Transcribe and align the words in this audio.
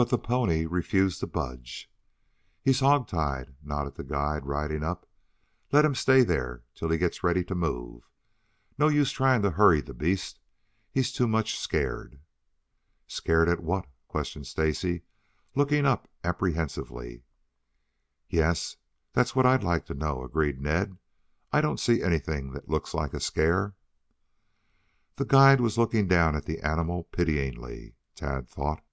But 0.00 0.10
the 0.10 0.16
pony 0.18 0.64
refused 0.64 1.18
to 1.20 1.26
budge. 1.26 1.90
"He's 2.62 2.78
'hog 2.78 3.08
tied,'" 3.08 3.56
nodded 3.64 3.96
the 3.96 4.04
guide, 4.04 4.46
riding 4.46 4.84
up. 4.84 5.08
"Let 5.72 5.84
him 5.84 5.96
stay 5.96 6.22
there 6.22 6.62
till 6.72 6.88
he 6.90 6.98
gets 6.98 7.24
ready 7.24 7.42
to 7.42 7.56
move. 7.56 8.08
No 8.78 8.86
use 8.86 9.10
trying 9.10 9.42
to 9.42 9.50
hurry 9.50 9.80
the 9.80 9.92
beast. 9.94 10.38
He's 10.92 11.10
too 11.10 11.26
much 11.26 11.58
scared." 11.58 12.20
"Scared 13.08 13.48
at 13.48 13.58
what?" 13.60 13.88
questioned 14.06 14.46
Stacy, 14.46 15.02
looking 15.56 15.84
up 15.84 16.06
apprehensively. 16.22 17.24
"Yes; 18.30 18.76
that's 19.14 19.34
what 19.34 19.46
I'd 19.46 19.64
like 19.64 19.84
to 19.86 19.94
know?" 19.94 20.22
agreed 20.22 20.60
Ned. 20.60 20.96
"I 21.50 21.60
don't 21.60 21.80
see 21.80 22.04
anything 22.04 22.52
that 22.52 22.68
looks 22.70 22.94
like 22.94 23.14
a 23.14 23.18
scare." 23.18 23.74
The 25.16 25.24
guide 25.24 25.60
was 25.60 25.76
looking 25.76 26.06
down 26.06 26.36
at 26.36 26.44
the 26.44 26.60
animal 26.60 27.02
pityingly, 27.02 27.96
Tad 28.14 28.48
thought. 28.48 28.84